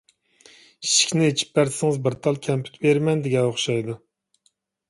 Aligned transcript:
ئىشىكنى 0.87 1.27
ئېچىپ 1.33 1.51
بەرسىڭىز 1.59 2.01
بىر 2.07 2.17
تال 2.23 2.39
كەمپۈت 2.47 2.81
بېرىمەن، 2.87 3.25
دېگەن 3.29 3.51
ئوخشايدۇ. 3.51 4.01